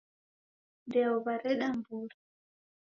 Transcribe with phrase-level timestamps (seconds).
[0.87, 2.17] Ndeo w'areda mburi